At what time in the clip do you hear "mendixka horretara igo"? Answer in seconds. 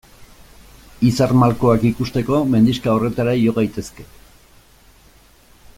2.55-3.55